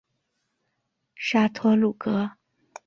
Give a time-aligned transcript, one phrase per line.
[1.13, 2.31] 沙托鲁格。